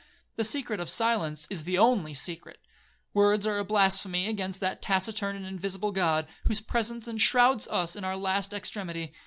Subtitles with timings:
[0.35, 2.57] The secret of silence is the only secret.
[3.13, 8.03] Words are a blasphemy against that taciturn and invisible God, whose presence enshrouds us in
[8.03, 9.13] our last extremity.